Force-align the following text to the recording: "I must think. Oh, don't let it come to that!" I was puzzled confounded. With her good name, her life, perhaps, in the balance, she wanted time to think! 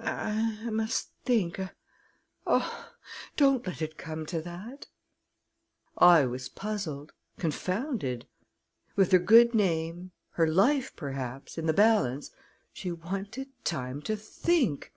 "I 0.00 0.68
must 0.70 1.12
think. 1.24 1.58
Oh, 2.46 2.94
don't 3.38 3.66
let 3.66 3.80
it 3.80 3.96
come 3.96 4.26
to 4.26 4.42
that!" 4.42 4.86
I 5.96 6.26
was 6.26 6.50
puzzled 6.50 7.14
confounded. 7.38 8.26
With 8.96 9.12
her 9.12 9.18
good 9.18 9.54
name, 9.54 10.12
her 10.32 10.46
life, 10.46 10.94
perhaps, 10.94 11.56
in 11.56 11.64
the 11.64 11.72
balance, 11.72 12.30
she 12.70 12.92
wanted 12.92 13.48
time 13.64 14.02
to 14.02 14.14
think! 14.14 14.92